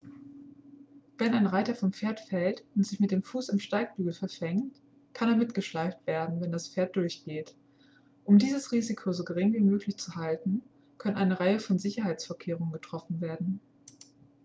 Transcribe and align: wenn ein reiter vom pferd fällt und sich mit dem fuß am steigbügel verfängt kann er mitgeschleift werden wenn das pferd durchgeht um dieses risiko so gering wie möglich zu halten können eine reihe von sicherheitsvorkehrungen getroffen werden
wenn 1.19 1.35
ein 1.35 1.45
reiter 1.45 1.75
vom 1.75 1.93
pferd 1.93 2.21
fällt 2.21 2.63
und 2.73 2.83
sich 2.83 2.99
mit 2.99 3.11
dem 3.11 3.21
fuß 3.21 3.51
am 3.51 3.59
steigbügel 3.59 4.13
verfängt 4.13 4.81
kann 5.13 5.29
er 5.29 5.35
mitgeschleift 5.35 6.07
werden 6.07 6.41
wenn 6.41 6.51
das 6.51 6.67
pferd 6.69 6.95
durchgeht 6.95 7.55
um 8.25 8.39
dieses 8.39 8.71
risiko 8.71 9.11
so 9.11 9.23
gering 9.23 9.53
wie 9.53 9.59
möglich 9.61 9.97
zu 9.97 10.15
halten 10.15 10.63
können 10.97 11.17
eine 11.17 11.39
reihe 11.39 11.59
von 11.59 11.77
sicherheitsvorkehrungen 11.77 12.73
getroffen 12.73 13.21
werden 13.21 13.59